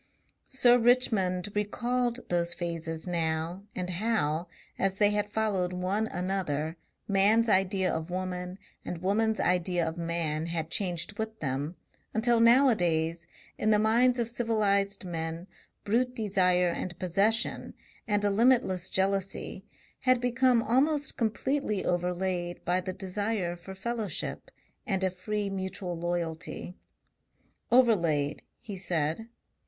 Sir 0.49 0.79
Richmond 0.79 1.51
recalled 1.53 2.27
those 2.29 2.55
phases 2.55 3.05
now, 3.05 3.65
and 3.75 3.87
how, 3.87 4.47
as 4.79 4.95
they 4.95 5.11
had 5.11 5.29
followed 5.31 5.73
one 5.73 6.07
another, 6.07 6.75
man's 7.07 7.47
idea 7.47 7.93
of 7.93 8.09
woman 8.09 8.57
and 8.83 9.03
woman's 9.03 9.39
idea 9.39 9.87
of 9.87 9.99
man 9.99 10.47
had 10.47 10.71
changed 10.71 11.19
with 11.19 11.39
them, 11.39 11.75
until 12.15 12.39
nowadays 12.39 13.27
in 13.59 13.69
the 13.69 13.77
minds 13.77 14.17
of 14.17 14.27
civilized 14.27 15.05
men 15.05 15.45
brute 15.83 16.15
desire 16.15 16.69
and 16.69 16.97
possession 16.97 17.75
and 18.07 18.25
a 18.25 18.31
limitless 18.31 18.89
jealousy 18.89 19.63
had 19.99 20.19
become 20.19 20.63
almost 20.63 21.15
completely 21.15 21.85
overlaid 21.85 22.65
by 22.65 22.81
the 22.81 22.91
desire 22.91 23.55
for 23.55 23.75
fellowship 23.75 24.49
and 24.87 25.03
a 25.03 25.11
free 25.11 25.47
mutual 25.47 25.95
loyalty. 25.95 26.75
"Overlaid," 27.71 28.41
he 28.59 28.79
said. 28.79 29.27